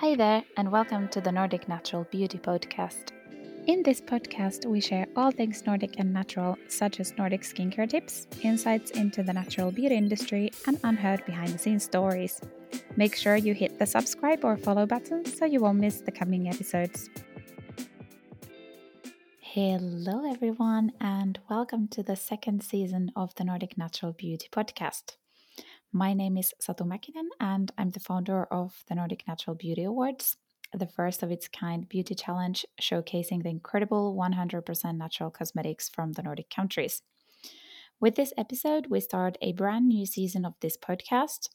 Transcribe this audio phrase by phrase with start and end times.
[0.00, 3.12] Hi there, and welcome to the Nordic Natural Beauty Podcast.
[3.66, 8.26] In this podcast, we share all things Nordic and natural, such as Nordic skincare tips,
[8.42, 12.42] insights into the natural beauty industry, and unheard behind the scenes stories.
[12.96, 16.46] Make sure you hit the subscribe or follow button so you won't miss the coming
[16.46, 17.08] episodes.
[19.40, 25.16] Hello, everyone, and welcome to the second season of the Nordic Natural Beauty Podcast.
[25.92, 30.36] My name is Satu Mäkinen, and I'm the founder of the Nordic Natural Beauty Awards,
[30.72, 36.22] the first of its kind beauty challenge showcasing the incredible 100% natural cosmetics from the
[36.22, 37.02] Nordic countries.
[38.00, 41.50] With this episode, we start a brand new season of this podcast.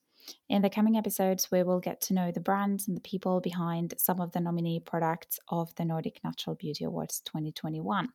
[0.48, 3.93] In the coming episodes, we will get to know the brands and the people behind
[3.98, 8.09] some of the nominee products of the Nordic Natural Beauty Awards 2021.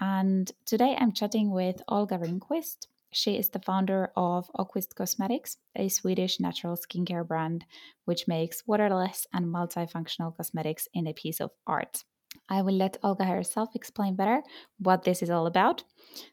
[0.00, 5.88] And today I'm chatting with Olga Ringqvist, she is the founder of Oquist Cosmetics, a
[5.88, 7.64] Swedish natural skincare brand
[8.04, 12.04] which makes waterless and multifunctional cosmetics in a piece of art.
[12.48, 14.42] I will let Olga herself explain better
[14.78, 15.82] what this is all about.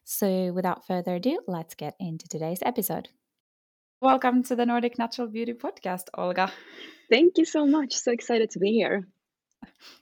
[0.03, 3.09] So, without further ado, let's get into today's episode.
[3.99, 6.51] Welcome to the Nordic Natural Beauty Podcast, Olga.
[7.09, 7.95] Thank you so much.
[7.95, 9.07] So excited to be here.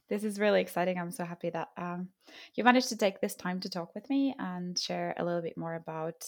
[0.10, 1.00] This is really exciting.
[1.00, 2.10] I'm so happy that um,
[2.56, 5.58] you managed to take this time to talk with me and share a little bit
[5.58, 6.26] more about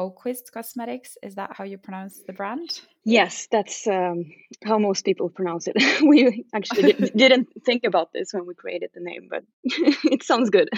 [0.00, 1.18] Oquist Cosmetics.
[1.22, 2.80] Is that how you pronounce the brand?
[3.04, 4.32] Yes, that's um,
[4.64, 5.76] how most people pronounce it.
[6.02, 10.70] we actually didn't think about this when we created the name, but it sounds good.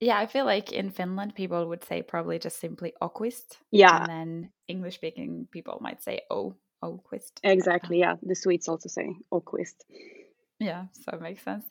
[0.00, 3.58] Yeah, I feel like in Finland, people would say probably just simply Oquist.
[3.70, 3.98] Yeah.
[3.98, 7.40] And then English speaking people might say O, Oquist.
[7.42, 7.98] Exactly.
[7.98, 8.14] Yeah.
[8.22, 9.84] The Swedes also say Oquist.
[10.58, 11.64] Yeah, so it makes sense.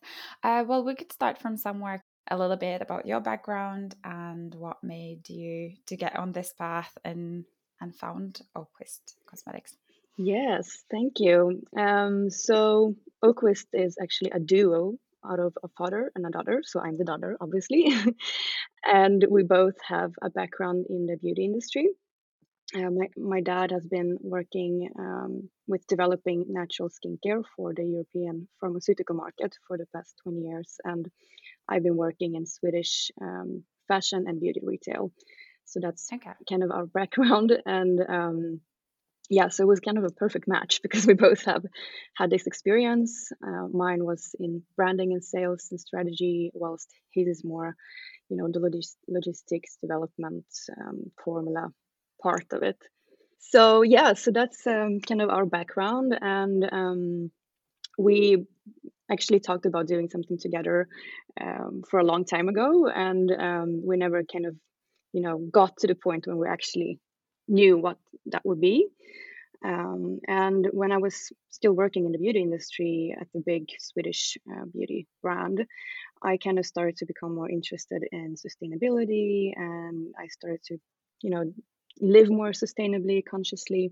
[0.43, 4.83] Uh, well, we could start from somewhere a little bit about your background and what
[4.83, 7.45] made you to get on this path and
[7.81, 9.75] and found Oquist Cosmetics.
[10.17, 11.61] Yes, thank you.
[11.77, 16.61] Um, so Oquist is actually a duo out of a father and a daughter.
[16.65, 17.93] So I'm the daughter, obviously,
[18.85, 21.89] and we both have a background in the beauty industry.
[22.75, 28.47] Uh, my, my dad has been working um, with developing natural skincare for the European
[28.59, 30.75] pharmaceutical market for the past 20 years.
[30.83, 31.09] And
[31.69, 35.11] I've been working in Swedish um, fashion and beauty retail.
[35.65, 36.31] So that's okay.
[36.49, 37.53] kind of our background.
[37.65, 38.61] And um,
[39.29, 41.63] yeah, so it was kind of a perfect match because we both have
[42.15, 43.31] had this experience.
[43.45, 47.75] Uh, mine was in branding and sales and strategy, whilst his is more,
[48.29, 50.45] you know, the logis- logistics development
[50.81, 51.69] um, formula
[52.21, 52.77] part of it.
[53.39, 57.31] So yeah, so that's um, kind of our background, and um,
[57.97, 58.45] we
[59.11, 60.87] actually talked about doing something together
[61.39, 64.55] um, for a long time ago, and um, we never kind of,
[65.13, 66.99] you know, got to the point when we actually
[67.47, 68.87] knew what that would be.
[69.65, 74.37] Um, and when I was still working in the beauty industry at the big Swedish
[74.49, 75.65] uh, beauty brand,
[76.23, 80.77] I kind of started to become more interested in sustainability, and I started to,
[81.21, 81.53] you know,
[81.99, 83.91] live more sustainably consciously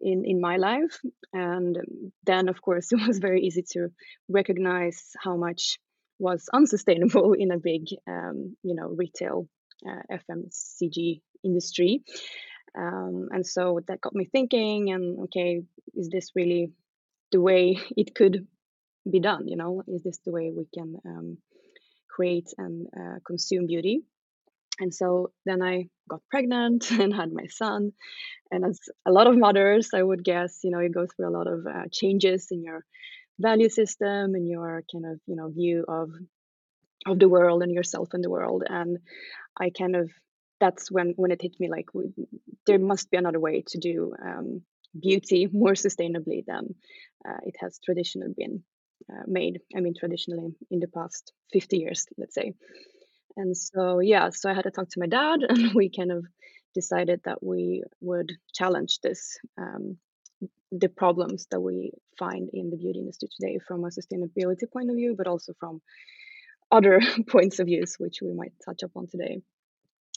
[0.00, 1.00] in in my life.
[1.32, 1.76] And
[2.24, 3.88] then of course it was very easy to
[4.28, 5.78] recognize how much
[6.18, 9.48] was unsustainable in a big um, you know retail
[9.88, 12.02] uh, fmcg industry.
[12.78, 15.62] Um, and so that got me thinking and okay
[15.94, 16.72] is this really
[17.32, 18.46] the way it could
[19.10, 19.48] be done?
[19.48, 21.38] You know is this the way we can um,
[22.08, 24.02] create and uh, consume beauty
[24.80, 27.92] and so then I got pregnant and had my son.
[28.50, 31.36] And as a lot of mothers, I would guess, you know, you go through a
[31.38, 32.84] lot of uh, changes in your
[33.38, 36.10] value system and your kind of, you know, view of
[37.06, 38.64] of the world and yourself in the world.
[38.68, 38.98] And
[39.58, 40.10] I kind of
[40.60, 42.12] that's when when it hit me like we,
[42.66, 44.62] there must be another way to do um,
[44.98, 46.74] beauty more sustainably than
[47.26, 48.62] uh, it has traditionally been
[49.10, 49.60] uh, made.
[49.76, 52.54] I mean, traditionally in the past 50 years, let's say.
[53.36, 56.24] And so, yeah, so I had to talk to my dad, and we kind of
[56.74, 59.96] decided that we would challenge this, um,
[60.72, 64.96] the problems that we find in the beauty industry today from a sustainability point of
[64.96, 65.80] view, but also from
[66.70, 69.40] other points of views, which we might touch upon today.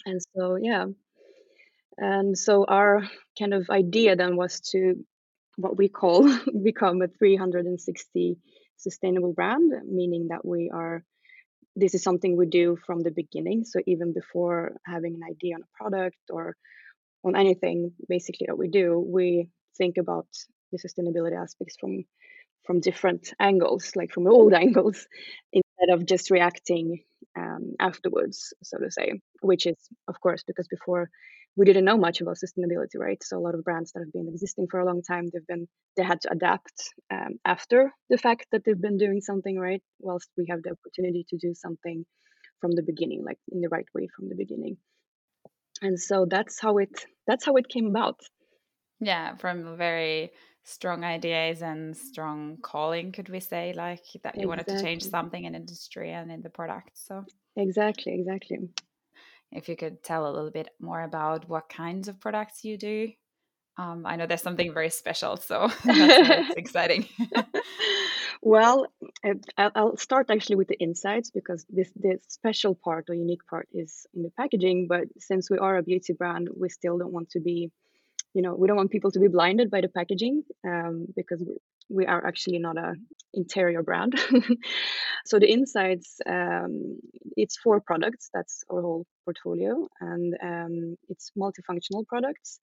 [0.05, 0.85] And so, yeah.
[1.97, 3.03] And so, our
[3.37, 5.05] kind of idea then was to
[5.57, 6.23] what we call
[6.63, 8.37] become a 360
[8.77, 11.03] sustainable brand, meaning that we are
[11.75, 13.65] this is something we do from the beginning.
[13.65, 16.55] So even before having an idea on a product or
[17.23, 20.27] on anything basically that we do, we think about
[20.71, 22.05] the sustainability aspects from
[22.65, 25.07] from different angles, like from old angles,
[25.51, 27.03] instead of just reacting
[27.37, 29.21] um, afterwards, so to say.
[29.41, 29.77] Which is,
[30.07, 31.09] of course, because before
[31.55, 33.21] we didn't know much about sustainability, right?
[33.23, 35.67] So a lot of brands that have been existing for a long time, they've been
[35.95, 40.29] they had to adapt um, after the fact that they've been doing something right, whilst
[40.37, 42.05] we have the opportunity to do something
[42.59, 44.77] from the beginning, like in the right way from the beginning.
[45.81, 48.19] And so that's how it that's how it came about.
[48.99, 50.31] Yeah, from very
[50.63, 54.47] strong ideas and strong calling, could we say, like that you exactly.
[54.47, 56.91] wanted to change something in industry and in the product.
[56.95, 57.25] So
[57.55, 58.69] exactly, exactly
[59.55, 63.11] if you could tell a little bit more about what kinds of products you do.
[63.77, 67.07] Um, I know there's something very special, so that's exciting.
[68.41, 68.87] well,
[69.57, 74.05] I'll start actually with the insights because this the special part or unique part is
[74.13, 74.87] in the packaging.
[74.87, 77.71] But since we are a beauty brand, we still don't want to be,
[78.35, 81.43] you know, we don't want people to be blinded by the packaging um, because
[81.89, 82.93] we are actually not a
[83.33, 84.13] interior brand.
[85.25, 86.99] so the insides, um,
[87.35, 88.29] it's four products.
[88.33, 92.59] That's our whole portfolio, and um, it's multifunctional products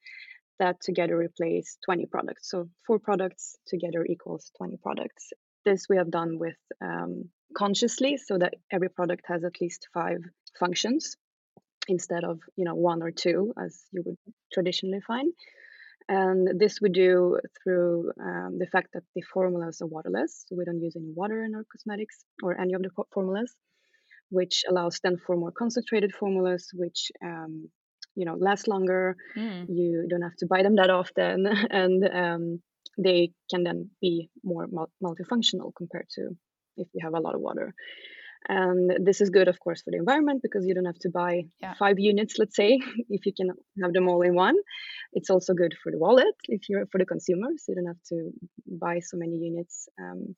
[0.59, 2.51] that together replace 20 products.
[2.51, 5.33] So four products together equals 20 products.
[5.65, 10.19] This we have done with um, consciously, so that every product has at least five
[10.59, 11.17] functions
[11.89, 14.19] instead of you know one or two as you would
[14.53, 15.33] traditionally find.
[16.11, 20.45] And this we do through um, the fact that the formulas are waterless.
[20.49, 23.55] So we don't use any water in our cosmetics or any of the formulas,
[24.29, 27.69] which allows then for more concentrated formulas, which um,
[28.17, 29.17] you know last longer.
[29.37, 29.67] Mm.
[29.69, 32.63] You don't have to buy them that often, and um,
[32.99, 34.67] they can then be more
[35.01, 36.37] multifunctional compared to
[36.77, 37.73] if you have a lot of water.
[38.49, 41.43] And this is good, of course, for the environment because you don't have to buy
[41.61, 41.75] yeah.
[41.79, 43.51] five units, let's say, if you can
[43.83, 44.57] have them all in one.
[45.13, 47.65] It's also good for the wallet if you're for the consumers.
[47.69, 48.31] You don't have to
[48.67, 49.89] buy so many units.
[50.01, 50.35] Um,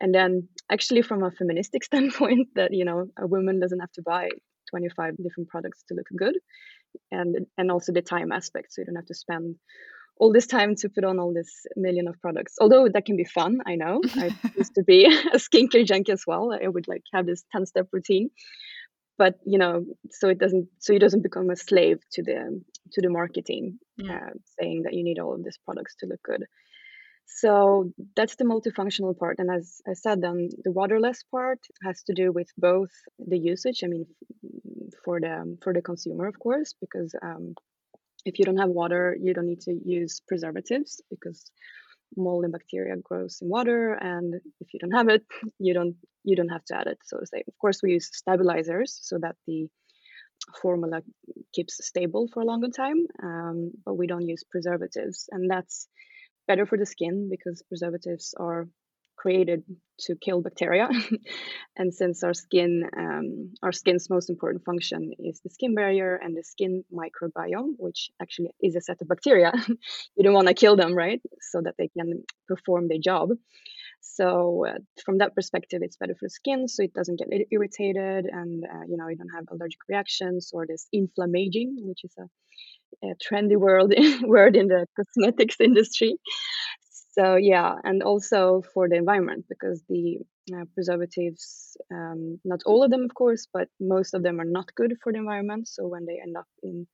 [0.00, 4.02] and then, actually, from a feministic standpoint, that you know, a woman doesn't have to
[4.02, 4.28] buy
[4.70, 6.36] 25 different products to look good,
[7.10, 9.56] and and also the time aspect, so you don't have to spend
[10.20, 12.54] all this time to put on all this million of products.
[12.60, 14.02] Although that can be fun, I know.
[14.14, 16.52] I used to be a skincare junkie as well.
[16.52, 18.30] I would like have this 10 step routine.
[19.16, 22.62] But you know, so it doesn't so it doesn't become a slave to the
[22.92, 24.10] to the marketing, mm.
[24.10, 26.44] uh, saying that you need all of these products to look good.
[27.26, 29.36] So that's the multifunctional part.
[29.38, 33.80] And as I said, then the waterless part has to do with both the usage.
[33.84, 34.06] I mean,
[35.04, 37.54] for the for the consumer, of course, because um,
[38.24, 41.50] if you don't have water, you don't need to use preservatives because
[42.16, 45.24] mold and bacteria grows in water, and if you don't have it,
[45.58, 47.42] you don't you don't have to add it, so to say.
[47.46, 49.68] Of course, we use stabilizers so that the
[50.60, 51.02] formula
[51.54, 55.88] keeps stable for a longer time, um, but we don't use preservatives, and that's
[56.46, 58.68] better for the skin because preservatives are
[59.20, 59.62] created
[60.00, 60.88] to kill bacteria.
[61.76, 66.34] and since our skin, um, our skin's most important function is the skin barrier and
[66.34, 69.52] the skin microbiome, which actually is a set of bacteria.
[70.16, 71.20] you don't want to kill them, right?
[71.40, 73.28] So that they can perform their job.
[74.00, 78.24] So uh, from that perspective, it's better for the skin, so it doesn't get irritated,
[78.24, 82.26] and uh, you know you don't have allergic reactions or this inflammaging, which is a,
[83.08, 86.16] a trendy word word in the cosmetics industry
[87.12, 90.18] so yeah and also for the environment because the
[90.54, 94.74] uh, preservatives um, not all of them of course but most of them are not
[94.74, 95.68] good for the environment.
[95.68, 96.86] So when they end up in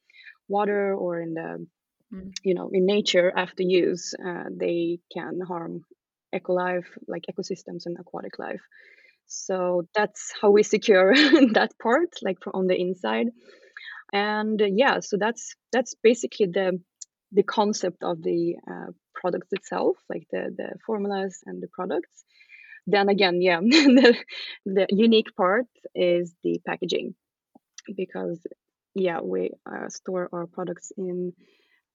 [0.48, 1.66] water or in the
[2.12, 2.32] mm.
[2.42, 5.82] you know in nature after use uh, they can harm
[6.34, 8.62] eco life like ecosystems and aquatic life.
[9.26, 11.14] So that's how we secure
[11.54, 13.28] that part like on the inside.
[14.12, 16.80] And uh, yeah so that's that's basically the
[17.32, 18.92] the concept of the uh,
[19.26, 22.24] products itself, like the the formulas and the products.
[22.86, 24.16] Then again, yeah, the,
[24.64, 27.14] the unique part is the packaging,
[27.96, 28.40] because
[28.94, 31.32] yeah, we uh, store our products in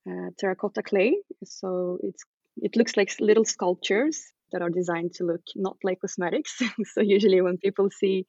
[0.09, 2.23] uh, terracotta clay, so it's
[2.57, 4.21] it looks like little sculptures
[4.51, 6.61] that are designed to look not like cosmetics.
[6.93, 8.25] so usually when people see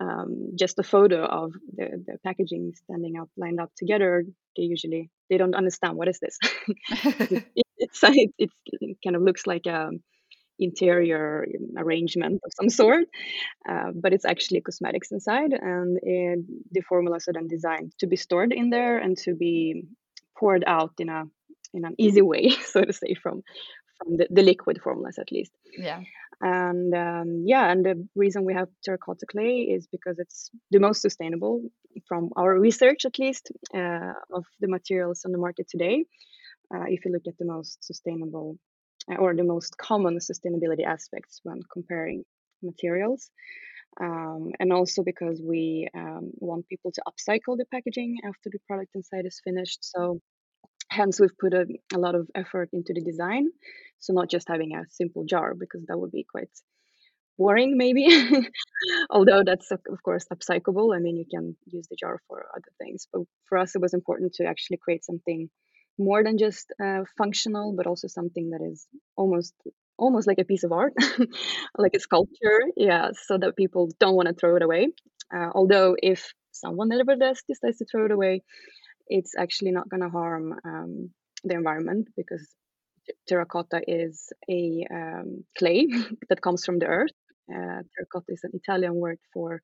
[0.00, 4.24] um, just a photo of the, the packaging standing up lined up together,
[4.56, 6.38] they usually they don't understand what is this.
[7.78, 9.90] it's it, it kind of looks like a
[10.58, 13.04] interior arrangement of some sort,
[13.68, 16.38] uh, but it's actually cosmetics inside, and it,
[16.70, 19.84] the formulas are then designed to be stored in there and to be
[20.38, 21.24] poured out in a
[21.74, 23.42] in an easy way, so to say, from
[23.98, 25.52] from the, the liquid formulas at least.
[25.76, 26.00] Yeah.
[26.42, 31.00] And um, yeah, and the reason we have terracotta clay is because it's the most
[31.00, 31.62] sustainable
[32.06, 36.04] from our research, at least, uh, of the materials on the market today
[36.88, 38.58] if you look at the most sustainable
[39.10, 42.24] uh, or the most common sustainability aspects when comparing
[42.62, 43.30] materials.
[44.00, 48.90] Um, and also because we um, want people to upcycle the packaging after the product
[48.94, 49.78] inside is finished.
[49.80, 50.20] So
[50.90, 53.48] hence we've put a, a lot of effort into the design.
[54.00, 56.50] So not just having a simple jar because that would be quite
[57.38, 58.06] boring maybe
[59.10, 63.06] although that's of course upcyclable i mean you can use the jar for other things
[63.12, 65.48] but for us it was important to actually create something
[65.98, 68.86] more than just uh, functional but also something that is
[69.16, 69.54] almost
[69.98, 70.92] almost like a piece of art
[71.78, 74.88] like a sculpture yeah so that people don't want to throw it away.
[75.34, 78.42] Uh, although if someone nevertheless decides to throw it away
[79.08, 81.10] it's actually not going to harm um,
[81.44, 82.46] the environment because
[83.28, 85.86] terracotta is a um, clay
[86.28, 87.12] that comes from the earth.
[87.52, 89.62] Uh, terracotta is an Italian word for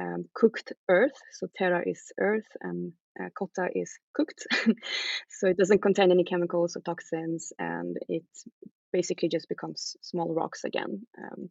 [0.00, 1.16] um, cooked earth.
[1.32, 4.46] So terra is earth and uh, cotta is cooked.
[5.28, 8.24] so it doesn't contain any chemicals or toxins and it
[8.92, 11.06] basically just becomes small rocks again.
[11.18, 11.50] Um,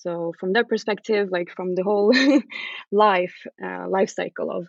[0.00, 2.12] so from that perspective, like from the whole
[2.92, 4.68] life uh, life cycle of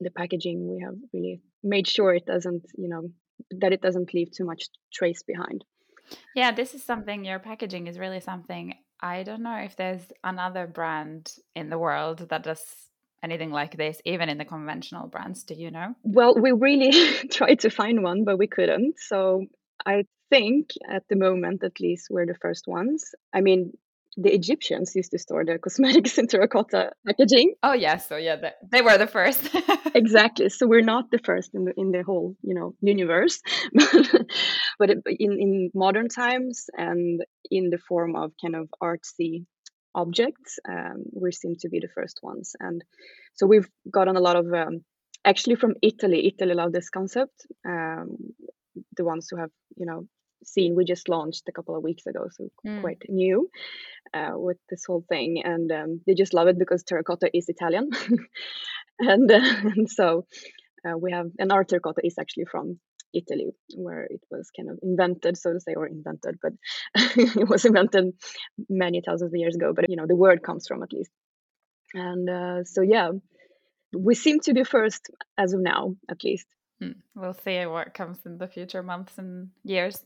[0.00, 3.10] the packaging, we have really made sure it doesn't, you know,
[3.60, 5.64] that it doesn't leave too much trace behind.
[6.34, 10.66] Yeah, this is something your packaging is really something I don't know if there's another
[10.66, 12.64] brand in the world that does
[13.22, 15.44] anything like this, even in the conventional brands.
[15.44, 15.94] Do you know?
[16.02, 16.92] Well, we really
[17.30, 18.98] tried to find one, but we couldn't.
[18.98, 19.46] So
[19.84, 23.14] I think at the moment, at least, we're the first ones.
[23.32, 23.72] I mean,
[24.16, 27.54] the Egyptians used to store their cosmetics in terracotta packaging.
[27.62, 29.54] Oh yeah, so yeah, they, they were the first.
[29.94, 30.48] exactly.
[30.48, 33.40] So we're not the first in the in the whole you know universe,
[34.78, 37.20] but it, in in modern times and
[37.50, 39.44] in the form of kind of artsy
[39.94, 42.52] objects, um, we seem to be the first ones.
[42.60, 42.82] And
[43.34, 44.84] so we've gotten a lot of um,
[45.24, 46.26] actually from Italy.
[46.26, 47.46] Italy love this concept.
[47.66, 48.16] Um,
[48.96, 50.06] the ones who have you know
[50.44, 52.80] seen we just launched a couple of weeks ago so mm.
[52.80, 53.48] quite new
[54.14, 55.42] uh, with this whole thing.
[55.44, 57.90] And um, they just love it because terracotta is italian.
[58.98, 59.40] And, uh,
[59.76, 60.26] and so
[60.86, 62.78] uh, we have and our terracotta is actually from
[63.14, 66.52] italy where it was kind of invented so to say or invented but
[67.16, 68.12] it was invented
[68.68, 71.10] many thousands of years ago but you know the word comes from at least.
[71.94, 73.10] And uh, so yeah
[73.94, 76.46] we seem to be first as of now at least
[77.14, 80.04] we'll see what comes in the future months and years.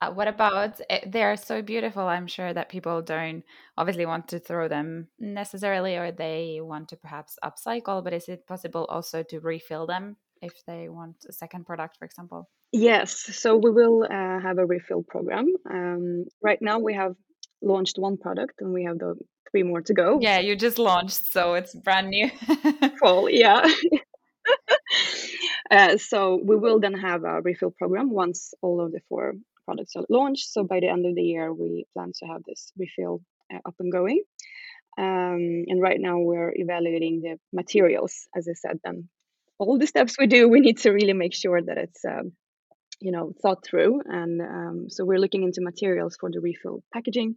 [0.00, 2.02] Uh, what about eh, they are so beautiful?
[2.02, 3.42] I'm sure that people don't
[3.76, 8.04] obviously want to throw them necessarily, or they want to perhaps upcycle.
[8.04, 12.04] But is it possible also to refill them if they want a second product, for
[12.04, 12.48] example?
[12.72, 13.12] Yes.
[13.36, 15.46] So we will uh, have a refill program.
[15.68, 17.16] Um, right now, we have
[17.60, 19.16] launched one product, and we have the
[19.50, 20.18] three more to go.
[20.20, 22.30] Yeah, you just launched, so it's brand new.
[23.02, 23.30] Cool.
[23.30, 23.64] Yeah.
[25.70, 29.34] Uh, so we will then have a refill program once all of the four
[29.64, 30.50] products are launched.
[30.50, 33.20] So by the end of the year, we plan to have this refill
[33.52, 34.22] uh, up and going.
[34.98, 38.28] Um, and right now we're evaluating the materials.
[38.34, 39.08] As I said, then
[39.58, 42.32] all the steps we do, we need to really make sure that it's um,
[43.00, 44.00] you know thought through.
[44.04, 47.36] And um, so we're looking into materials for the refill packaging.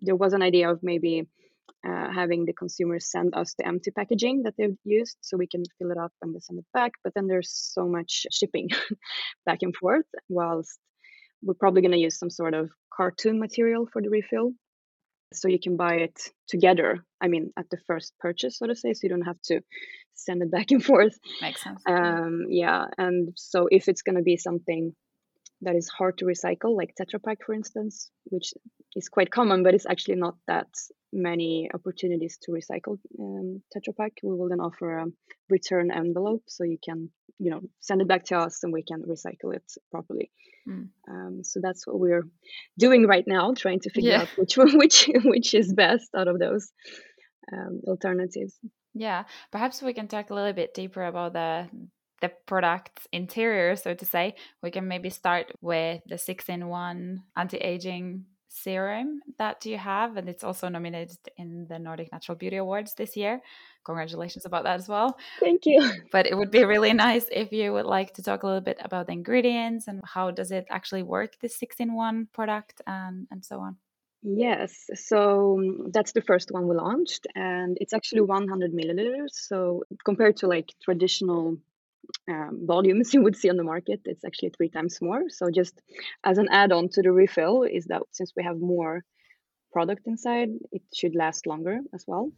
[0.00, 1.28] There was an idea of maybe
[1.86, 5.64] uh, having the consumers send us the empty packaging that they've used so we can
[5.78, 6.92] fill it up and send it back.
[7.02, 8.68] But then there's so much shipping
[9.46, 10.78] back and forth, whilst
[11.42, 14.52] we're probably going to use some sort of cartoon material for the refill.
[15.34, 17.04] So you can buy it together.
[17.20, 19.60] I mean, at the first purchase, so to say, so you don't have to
[20.14, 21.18] send it back and forth.
[21.40, 21.82] Makes sense.
[21.88, 24.94] Um, yeah, and so if it's going to be something
[25.62, 28.52] that is hard to recycle, like Tetra Pak, for instance, which
[28.94, 30.68] is quite common, but it's actually not that
[31.12, 34.12] many opportunities to recycle um, Tetra Pak.
[34.22, 35.06] We will then offer a
[35.48, 39.02] return envelope, so you can, you know, send it back to us, and we can
[39.02, 40.30] recycle it properly.
[40.68, 40.88] Mm.
[41.08, 42.24] Um, so that's what we're
[42.78, 44.22] doing right now, trying to figure yeah.
[44.22, 46.72] out which one, which which is best out of those
[47.52, 48.58] um, alternatives.
[48.94, 51.68] Yeah, perhaps we can talk a little bit deeper about the
[52.22, 54.36] the product's interior, so to say.
[54.62, 60.16] We can maybe start with the six in one anti aging serum that you have,
[60.16, 63.40] and it's also nominated in the Nordic Natural Beauty Awards this year.
[63.84, 65.18] Congratulations about that as well.
[65.40, 65.82] Thank you.
[66.12, 68.78] But it would be really nice if you would like to talk a little bit
[68.80, 73.26] about the ingredients and how does it actually work, this six in one product, and
[73.30, 73.76] and so on.
[74.22, 79.32] Yes, so um, that's the first one we launched, and it's actually 100 milliliters.
[79.32, 81.58] So compared to like traditional
[82.28, 84.00] um, volumes you would see on the market.
[84.04, 85.24] It's actually three times more.
[85.28, 85.80] So just
[86.24, 89.02] as an add-on to the refill is that since we have more
[89.72, 92.30] product inside, it should last longer as well.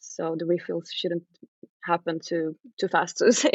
[0.00, 1.22] So the refills shouldn't
[1.84, 3.52] happen too too fast, to say.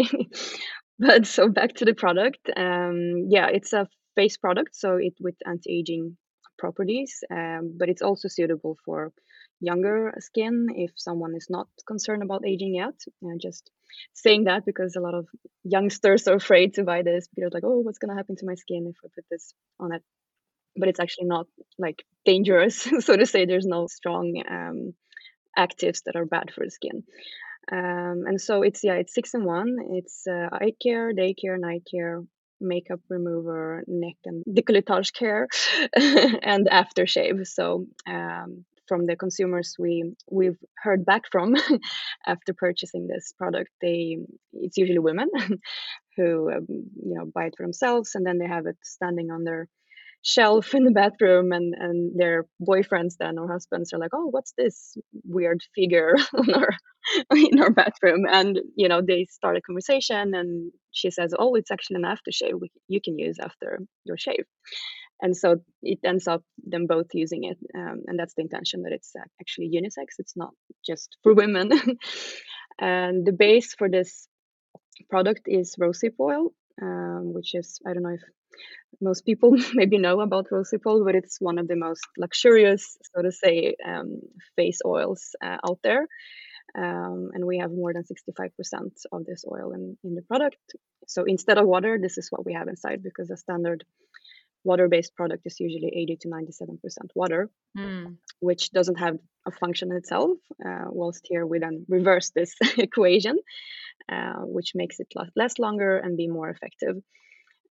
[1.00, 2.50] but so back to the product.
[2.56, 6.18] Um, yeah, it's a face product, so it with anti-aging
[6.58, 9.12] properties, um, but it's also suitable for
[9.60, 12.96] younger skin if someone is not concerned about aging yet.
[13.22, 13.72] And just
[14.14, 15.28] saying that because a lot of
[15.64, 18.88] youngsters are afraid to buy this because like, oh, what's gonna happen to my skin
[18.88, 20.04] if I put this on it?
[20.76, 21.48] But it's actually not
[21.80, 23.46] like dangerous, so to say.
[23.46, 24.94] There's no strong um,
[25.58, 27.04] actives that are bad for the skin.
[27.72, 29.78] Um, and so it's yeah, it's six in one.
[29.92, 32.22] It's uh, eye care, day care, night care,
[32.62, 35.48] makeup remover, neck and décolletage care,
[35.96, 37.46] and aftershave.
[37.48, 41.56] So um, from the consumers we we've heard back from
[42.28, 44.18] after purchasing this product, they
[44.54, 45.30] it's usually women
[46.18, 49.44] who um, you know buy it for themselves and then they have it standing on
[49.44, 49.68] their
[50.24, 54.54] shelf in the bathroom and and their boyfriends then or husbands are like oh what's
[54.58, 56.70] this weird figure on our
[57.36, 58.26] in our bathroom?
[58.30, 62.60] And you know they start a conversation and she says oh it's actually an aftershave
[62.88, 64.46] you can use after your shave
[65.22, 68.94] and so it ends up them both using it um, and that's the intention that
[68.94, 70.20] it's actually unisex.
[70.20, 70.54] It's not
[70.86, 71.72] just for women.
[72.80, 74.28] And the base for this
[75.10, 78.22] product is rosehip oil um, which is i don't know if
[79.02, 83.22] most people maybe know about rosehip oil but it's one of the most luxurious so
[83.22, 84.20] to say um,
[84.56, 86.08] face oils uh, out there.
[86.78, 88.52] Um, and we have more than 65%
[89.12, 90.58] of this oil in, in the product.
[91.08, 93.84] So instead of water this is what we have inside because the standard
[94.68, 96.78] water-based product is usually 80 to 97%
[97.16, 98.18] water, mm.
[98.40, 100.38] which doesn't have a function in itself.
[100.64, 103.38] Uh, whilst here we then reverse this equation,
[104.12, 106.96] uh, which makes it last less longer and be more effective.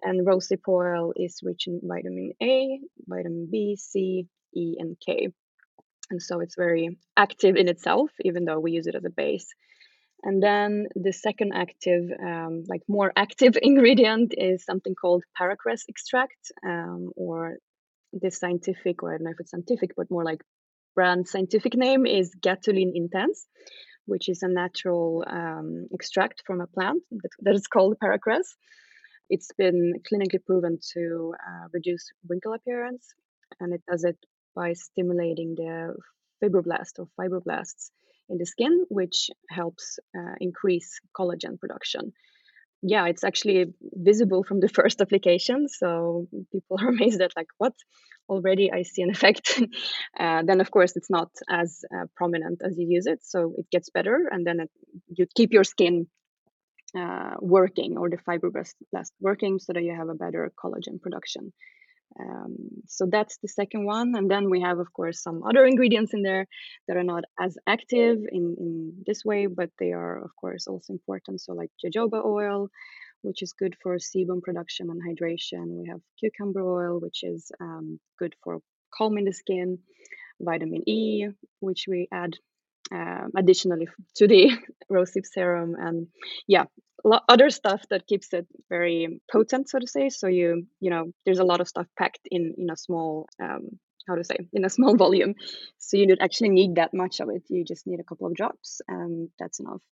[0.02, 5.28] And rosehip oil is rich in vitamin A, vitamin B, C, E, and K.
[6.10, 9.48] And so it's very active in itself, even though we use it as a base.
[10.26, 16.50] And then the second active, um, like more active ingredient is something called paracress extract,
[16.66, 17.58] um, or
[18.12, 20.40] the scientific, or I don't know if it's scientific, but more like
[20.96, 23.46] brand scientific name is Gatuline Intense,
[24.06, 28.48] which is a natural um, extract from a plant that, that is called paracress.
[29.30, 33.06] It's been clinically proven to uh, reduce wrinkle appearance,
[33.60, 34.18] and it does it
[34.56, 35.94] by stimulating the
[36.42, 37.90] fibroblast or fibroblasts
[38.28, 42.12] in the skin, which helps uh, increase collagen production.
[42.82, 45.68] Yeah, it's actually visible from the first application.
[45.68, 47.74] So people are amazed at like, what?
[48.28, 49.62] Already I see an effect.
[50.20, 53.66] uh, then of course it's not as uh, prominent as you use it, so it
[53.70, 54.70] gets better, and then it,
[55.08, 56.08] you keep your skin
[56.98, 58.74] uh, working or the fibroblast
[59.20, 61.52] working so that you have a better collagen production.
[62.18, 64.14] Um, so that's the second one.
[64.16, 66.46] And then we have, of course, some other ingredients in there
[66.88, 70.92] that are not as active in, in this way, but they are, of course, also
[70.92, 71.40] important.
[71.40, 72.68] So, like jojoba oil,
[73.22, 75.66] which is good for sebum production and hydration.
[75.80, 78.60] We have cucumber oil, which is um, good for
[78.96, 79.78] calming the skin.
[80.40, 81.26] Vitamin E,
[81.60, 82.34] which we add
[82.92, 84.52] um, additionally to the
[84.90, 86.06] rosehip serum and
[86.46, 86.64] yeah
[87.12, 90.08] other stuff that keeps it very potent so to say.
[90.08, 93.78] So you you know there's a lot of stuff packed in in a small um,
[94.08, 95.34] how to say in a small volume.
[95.78, 97.42] So you don't actually need that much of it.
[97.48, 99.82] You just need a couple of drops and that's enough.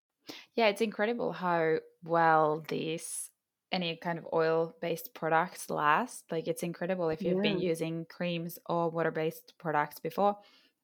[0.57, 3.31] Yeah it's incredible how well these
[3.72, 6.24] any kind of oil based products last.
[6.31, 7.50] Like it's incredible if you've yeah.
[7.53, 10.37] been using creams or water based products before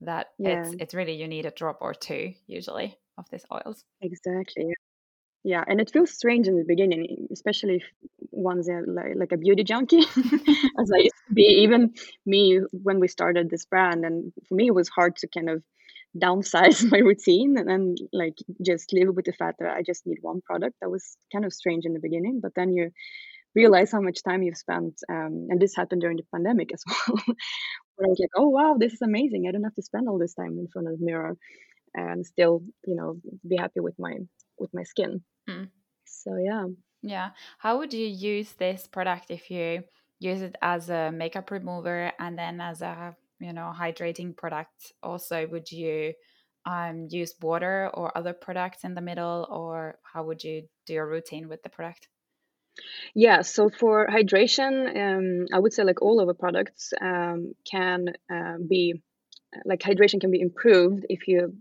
[0.02, 0.62] that yeah.
[0.62, 3.84] it's it's really you need a drop or two usually of these oils.
[4.00, 4.74] Exactly
[5.44, 7.84] yeah and it feels strange in the beginning especially if
[8.30, 10.00] one's a, like, like a beauty junkie.
[10.78, 11.94] As i used to be even
[12.26, 15.62] me when we started this brand and for me it was hard to kind of
[16.18, 20.18] downsize my routine and then like just live with the fact that i just need
[20.22, 20.76] one product.
[20.80, 22.90] That was kind of strange in the beginning but then you
[23.54, 27.22] realize how much time you've spent um, and this happened during the pandemic as well.
[27.96, 29.46] Where i was like oh wow this is amazing.
[29.48, 31.36] I don't have to spend all this time in front of the mirror
[31.94, 33.16] and still you know
[33.48, 34.14] be happy with my
[34.60, 35.22] with my skin.
[35.48, 35.68] Mm.
[36.04, 36.66] so yeah.
[37.02, 37.30] Yeah.
[37.58, 39.84] How would you use this product if you
[40.18, 44.92] use it as a makeup remover and then as a you know hydrating product?
[45.02, 46.12] Also would you
[46.66, 51.08] um, use water or other products in the middle or how would you do your
[51.08, 52.08] routine with the product?
[53.14, 58.08] Yeah, so for hydration, um, I would say like all of the products um, can
[58.32, 59.02] uh, be
[59.64, 61.54] like hydration can be improved if you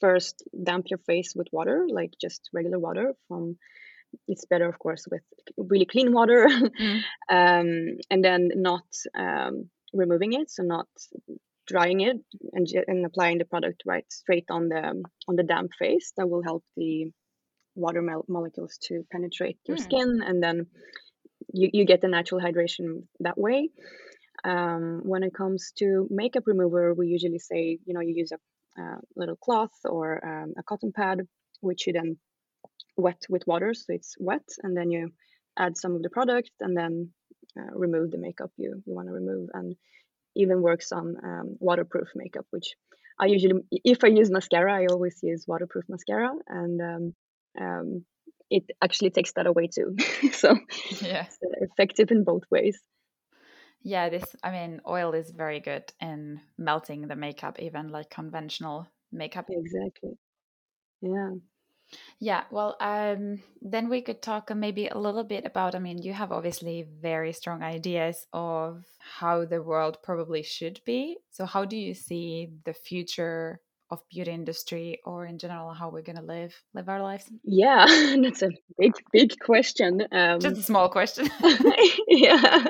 [0.00, 3.14] first damp your face with water, like just regular water.
[3.28, 3.56] From
[4.26, 5.22] it's better, of course, with
[5.56, 7.00] really clean water, mm.
[7.30, 10.88] um, and then not um, removing it, so not
[11.66, 12.16] drying it
[12.52, 16.12] and, and applying the product right straight on the on the damp face.
[16.16, 17.12] That will help the
[17.76, 19.82] water molecules to penetrate your mm.
[19.82, 20.66] skin, and then
[21.52, 23.70] you, you get the natural hydration that way.
[24.42, 28.38] Um, when it comes to makeup remover, we usually say, you know, you use a
[28.78, 31.20] uh, little cloth or um, a cotton pad,
[31.60, 32.18] which you then
[32.96, 35.10] wet with water, so it's wet, and then you
[35.58, 37.10] add some of the product and then
[37.58, 39.74] uh, remove the makeup you you want to remove, and
[40.36, 42.74] even works on um, waterproof makeup, which
[43.18, 47.14] I usually, if I use mascara, I always use waterproof mascara, and um,
[47.60, 48.04] um,
[48.50, 49.96] it actually takes that away too.
[50.32, 50.56] so
[51.00, 51.26] yeah,
[51.60, 52.78] effective in both ways.
[53.82, 58.88] Yeah, this, I mean, oil is very good in melting the makeup, even like conventional
[59.12, 59.46] makeup.
[59.48, 60.16] Exactly.
[61.02, 61.34] Yeah.
[62.18, 65.74] Yeah, well, um, then we could talk maybe a little bit about.
[65.74, 71.18] I mean, you have obviously very strong ideas of how the world probably should be.
[71.30, 73.60] So, how do you see the future
[73.90, 77.30] of beauty industry, or in general, how we're gonna live live our lives?
[77.44, 77.86] Yeah,
[78.22, 80.02] that's a big, big question.
[80.12, 81.28] Um, Just a small question.
[82.08, 82.64] yeah,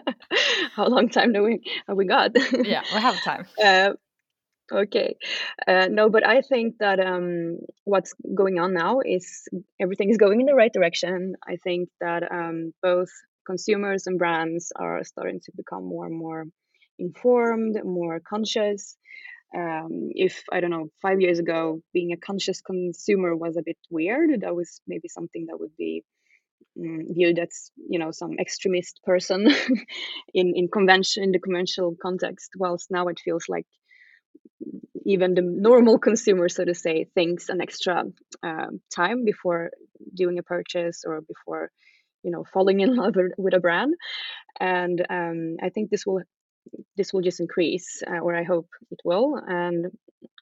[0.75, 2.33] how long time do we have we got?
[2.65, 3.47] yeah, we have time.
[3.65, 3.93] Uh,
[4.73, 5.17] Okay.
[5.67, 9.49] Uh, no, but I think that um, what's going on now is
[9.81, 11.35] everything is going in the right direction.
[11.47, 13.09] I think that um, both
[13.47, 16.45] consumers and brands are starting to become more and more
[16.99, 18.97] informed, more conscious.
[19.57, 23.79] Um, if I don't know, five years ago, being a conscious consumer was a bit
[23.91, 24.43] weird.
[24.43, 26.05] That was maybe something that would be
[26.79, 29.49] mm, viewed as you know some extremist person
[30.35, 32.51] in in convention in the conventional context.
[32.57, 33.67] Whilst now it feels like
[35.05, 38.05] even the normal consumer, so to say, thinks an extra
[38.43, 39.71] uh, time before
[40.15, 41.71] doing a purchase or before,
[42.23, 43.95] you know, falling in love with a brand.
[44.59, 46.23] And um, I think this will
[46.97, 49.41] this will just increase, uh, or I hope it will.
[49.47, 49.87] And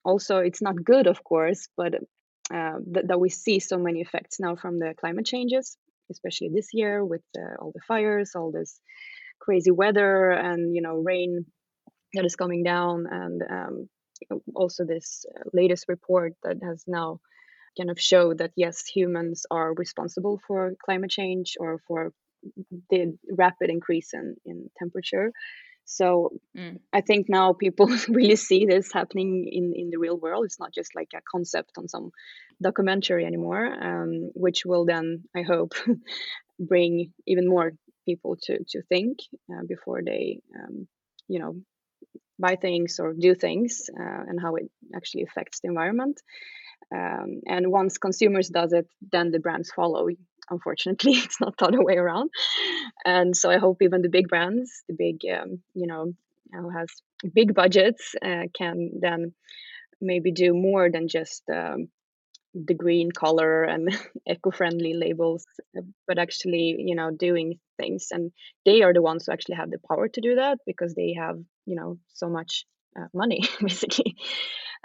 [0.04, 4.40] also, it's not good, of course, but uh, that, that we see so many effects
[4.40, 5.76] now from the climate changes,
[6.10, 8.80] especially this year with uh, all the fires, all this
[9.40, 11.44] crazy weather, and you know, rain
[12.14, 13.88] that is coming down, and um,
[14.54, 17.20] also this uh, latest report that has now
[17.76, 22.12] kind of showed that yes, humans are responsible for climate change or for
[22.90, 25.32] the rapid increase in, in temperature.
[25.90, 26.78] So mm.
[26.92, 30.44] I think now people really see this happening in, in the real world.
[30.44, 32.10] It's not just like a concept on some
[32.62, 35.72] documentary anymore, um, which will then, I hope,
[36.60, 37.72] bring even more
[38.04, 39.20] people to, to think
[39.50, 40.86] uh, before they, um,
[41.26, 41.54] you know,
[42.38, 46.20] buy things or do things uh, and how it actually affects the environment.
[46.94, 50.08] Um, and once consumers does it, then the brands follow.
[50.50, 52.30] Unfortunately, it's not the other way around.
[53.04, 56.12] And so I hope even the big brands, the big, um, you know,
[56.52, 56.88] who has
[57.34, 59.34] big budgets, uh, can then
[60.00, 61.88] maybe do more than just um,
[62.54, 63.88] the green color and
[64.28, 68.08] eco-friendly labels uh, but actually you know doing things.
[68.10, 68.32] And
[68.64, 71.36] they are the ones who actually have the power to do that because they have
[71.66, 72.64] you know so much
[72.98, 74.16] uh, money basically.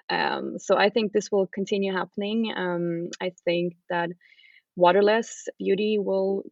[0.09, 2.53] Um, so i think this will continue happening.
[2.55, 4.09] Um, i think that
[4.75, 6.43] waterless beauty will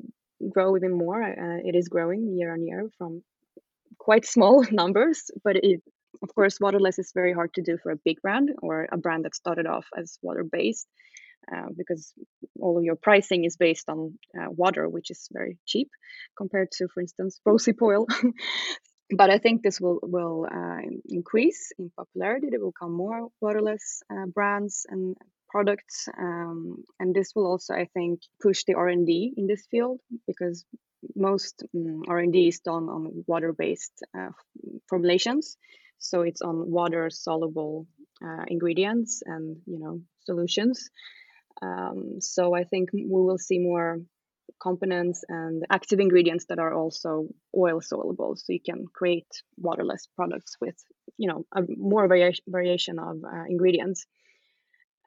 [0.51, 3.21] grow even more uh, it is growing year on year from
[3.97, 5.81] quite small numbers but it
[6.21, 9.25] of course, waterless is very hard to do for a big brand or a brand
[9.25, 10.87] that started off as water based
[11.51, 12.13] uh, because
[12.59, 15.89] all of your pricing is based on uh, water, which is very cheap
[16.37, 18.05] compared to, for instance, rosehip oil.
[19.17, 22.49] but I think this will will uh, increase in popularity.
[22.51, 25.15] There will come more waterless uh, brands and
[25.51, 29.65] products, um, and this will also, I think, push the R and D in this
[29.69, 30.65] field because
[31.15, 34.29] most um, R and D is done on water-based uh,
[34.89, 35.57] formulations.
[35.99, 37.87] So it's on water soluble
[38.23, 40.89] uh, ingredients and you know solutions.
[41.61, 43.99] Um, so i think we will see more
[44.61, 50.55] components and active ingredients that are also oil soluble so you can create waterless products
[50.61, 50.75] with
[51.17, 54.05] you know a more variation variation of uh, ingredients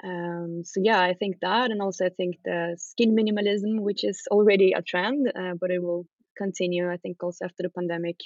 [0.03, 4.23] um, so yeah i think that and also i think the skin minimalism which is
[4.31, 8.17] already a trend uh, but it will continue i think also after the pandemic.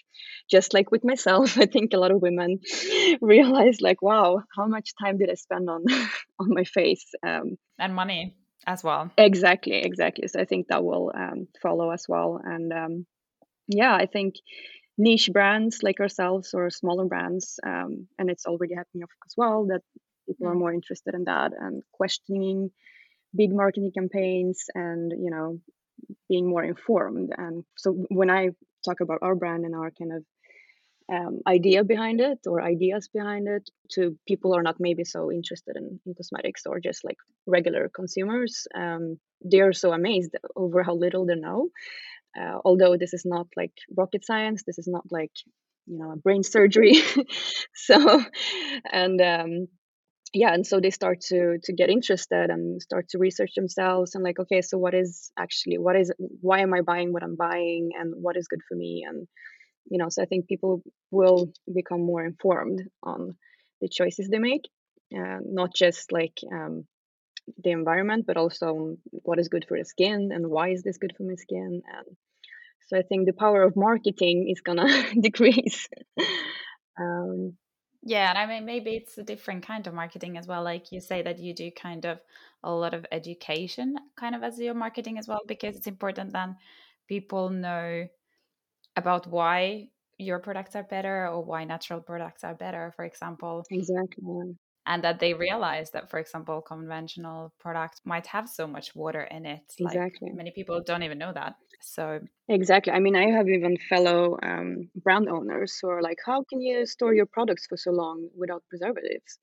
[0.51, 2.61] Just like with myself i think a lot of women
[3.21, 5.85] realize like wow how much time did i spend on
[6.41, 7.07] on my face?
[7.23, 8.35] Um, and money
[8.67, 9.11] as well.
[9.19, 10.29] Exactly exactly.
[10.29, 12.41] So i think that will um, follow as well.
[12.43, 13.07] And um,
[13.69, 14.35] yeah i think
[14.97, 19.83] niche brands like ourselves or smaller brands um, and it's already happening as well that
[20.29, 22.71] people are more interested in that and questioning
[23.35, 25.59] big marketing campaigns and you know
[26.29, 27.31] being more informed.
[27.37, 28.51] And so when I
[28.85, 30.25] talk about our brand and our kind of
[31.11, 35.33] um, idea behind it or ideas behind it to people who are not maybe so
[35.33, 40.95] interested in, in cosmetics or just like regular consumers, um, they're so amazed over how
[40.95, 41.69] little they know.
[42.39, 45.33] Uh, although this is not like rocket science, this is not like
[45.87, 47.01] you know a brain surgery.
[47.75, 48.23] so,
[48.93, 49.69] and um,
[50.35, 54.25] yeah and so they start to to get interested and start to research themselves and
[54.25, 57.91] like okay so what is actually what is why am i buying what i'm buying
[57.99, 59.05] and what is good for me?
[59.09, 59.27] And
[59.91, 63.37] you know so i think people will become more informed on
[63.81, 64.69] the choices they make
[65.17, 66.85] uh, not just like um,
[67.65, 71.15] the environment but also what is good for the skin and why is this good
[71.17, 72.17] for my skin and
[72.89, 74.89] so i think the power of marketing is gonna
[75.21, 75.89] decrease.
[77.01, 77.57] Um,
[78.03, 80.63] yeah, and I mean, maybe it's a different kind of marketing as well.
[80.63, 82.21] Like you say that you do kind of
[82.63, 86.51] a lot of education kind of as your marketing as well, because it's important that
[87.09, 88.07] people know
[88.97, 93.65] about why your products are better or why natural products are better, for example.
[93.71, 94.57] Exactly.
[94.87, 99.45] And that they realize that, for example, conventional products might have so much water in
[99.45, 99.75] it.
[99.79, 100.29] Exactly.
[100.29, 101.57] Like many people don't even know that.
[101.81, 102.93] So exactly.
[102.93, 106.87] I mean, I have even fellow um, brand owners who are like, "How can you
[106.87, 109.39] store your products for so long without preservatives?"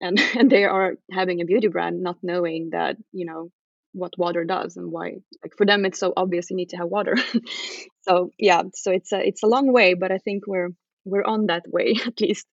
[0.00, 3.50] And and they are having a beauty brand, not knowing that you know
[3.92, 5.16] what water does and why.
[5.42, 7.14] Like for them, it's so obvious you need to have water.
[8.02, 10.70] so yeah, so it's a it's a long way, but I think we're
[11.04, 12.46] we're on that way at least.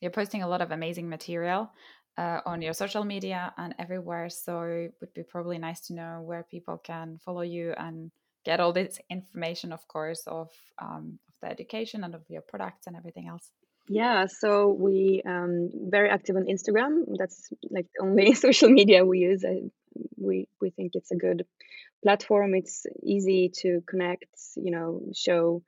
[0.00, 1.70] You're posting a lot of amazing material
[2.18, 4.28] uh, on your social media and everywhere.
[4.28, 8.10] So it would be probably nice to know where people can follow you and
[8.46, 10.48] get all this information, of course, of
[10.80, 13.50] um, of the education and of your products and everything else.
[13.88, 14.50] Yeah, so
[14.86, 16.92] we um very active on Instagram.
[17.18, 17.38] That's
[17.76, 19.44] like the only social media we use.
[19.44, 19.56] I,
[20.16, 21.44] we we think it's a good
[22.02, 22.54] platform.
[22.54, 25.62] It's easy to connect, you know, show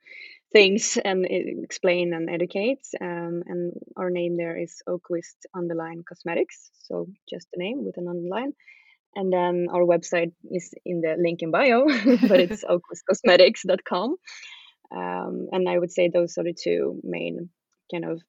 [0.51, 2.83] things and explain and educate.
[3.01, 6.71] Um, and our name there is Oquist Underline Cosmetics.
[6.87, 8.53] So just the name with an underline.
[9.15, 11.85] And then our website is in the link in bio,
[12.27, 14.15] but it's oquistcosmetics.com.
[14.95, 17.49] Um, and I would say those are the two main
[17.91, 18.21] kind of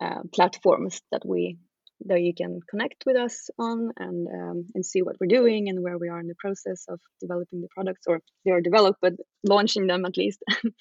[0.00, 1.58] uh, platforms that we
[2.04, 5.82] that you can connect with us on and um, and see what we're doing and
[5.82, 9.14] where we are in the process of developing the products or they are developed but
[9.42, 10.42] launching them at least.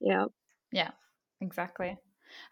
[0.00, 0.26] Yeah.
[0.72, 0.90] Yeah
[1.40, 1.96] exactly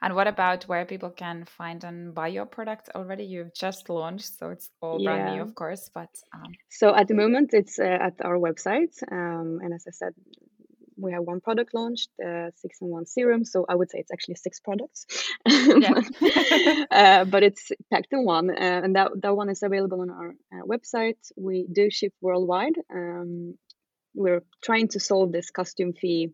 [0.02, 3.24] and what about where people can find and buy your products already?
[3.24, 5.16] You've just launched, so it's all yeah.
[5.16, 5.90] brand new, of course.
[5.94, 6.52] But um...
[6.70, 10.14] so at the moment, it's uh, at our website, um, and as I said,
[10.96, 13.44] we have one product launched, the six in one serum.
[13.44, 15.06] So I would say it's actually six products,
[16.90, 20.30] uh, but it's packed in one, uh, and that that one is available on our
[20.52, 21.18] uh, website.
[21.36, 22.76] We do ship worldwide.
[22.92, 23.56] Um,
[24.14, 26.30] we're trying to solve this costume fee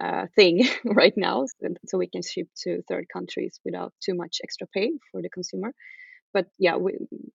[0.00, 1.44] uh, thing right now,
[1.86, 5.72] so, we can ship to third countries without too much extra pay for the consumer
[6.32, 6.92] but yeah, we,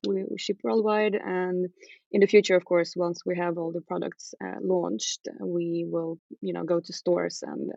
[0.08, 1.68] we ship worldwide, and
[2.12, 6.20] in the future, of course, once we have all the products uh, launched, we will
[6.42, 7.72] you know go to stores and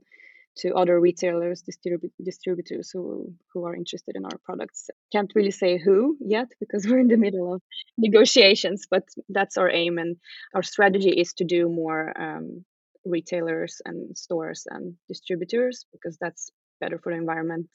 [0.58, 4.90] to other retailers, distribu- distributors who who are interested in our products.
[5.12, 7.62] Can't really say who yet because we're in the middle of
[7.98, 10.16] negotiations, but that's our aim, and
[10.54, 12.64] our strategy is to do more um,
[13.06, 17.68] retailers and stores and distributors because that's better for the environment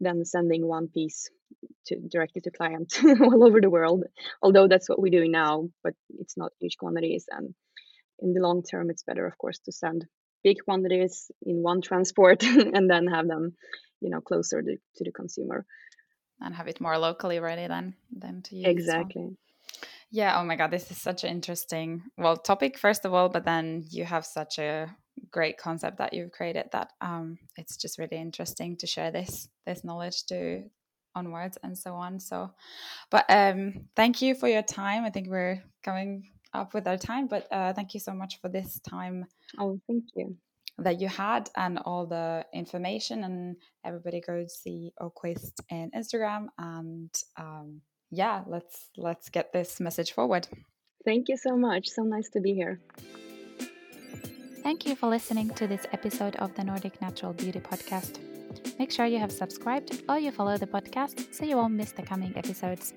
[0.00, 1.28] than sending one piece
[1.86, 4.04] to directly to clients all over the world.
[4.42, 7.26] Although that's what we're doing now, but it's not huge quantities.
[7.30, 7.54] And
[8.20, 10.06] in the long term, it's better, of course, to send
[10.42, 13.54] big quantities in one transport and then have them,
[14.00, 15.64] you know, closer to, to the consumer.
[16.40, 18.66] And have it more locally ready then than to use.
[18.66, 19.28] Exactly.
[19.30, 19.45] So.
[20.10, 20.38] Yeah.
[20.40, 23.84] Oh my God, this is such an interesting well topic first of all, but then
[23.90, 24.94] you have such a
[25.30, 29.84] great concept that you've created that um, it's just really interesting to share this this
[29.84, 30.62] knowledge to
[31.14, 32.20] onwards and so on.
[32.20, 32.50] So,
[33.10, 35.04] but um, thank you for your time.
[35.04, 38.48] I think we're coming up with our time, but uh, thank you so much for
[38.48, 39.24] this time.
[39.58, 40.36] Oh, thank you.
[40.78, 47.10] That you had and all the information, and everybody go see Oquist in Instagram, and
[47.38, 50.48] um, yeah, let's let's get this message forward.
[51.04, 51.88] Thank you so much.
[51.88, 52.80] So nice to be here.
[54.62, 58.18] Thank you for listening to this episode of the Nordic Natural Beauty Podcast.
[58.78, 62.02] Make sure you have subscribed or you follow the podcast so you won't miss the
[62.02, 62.92] coming episodes.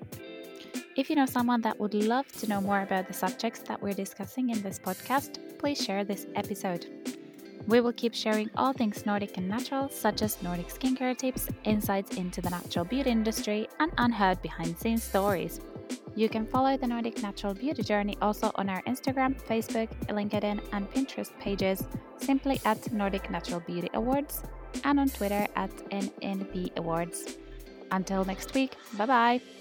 [0.96, 3.94] If you know someone that would love to know more about the subjects that we're
[3.94, 6.86] discussing in this podcast, please share this episode.
[7.66, 12.16] We will keep sharing all things Nordic and natural, such as Nordic skincare tips, insights
[12.16, 15.60] into the natural beauty industry, and unheard behind the scenes stories.
[16.16, 20.90] You can follow the Nordic Natural Beauty Journey also on our Instagram, Facebook, LinkedIn, and
[20.90, 21.84] Pinterest pages
[22.18, 24.42] simply at Nordic Natural Beauty Awards
[24.84, 27.36] and on Twitter at NNB Awards.
[27.92, 29.59] Until next week, bye bye.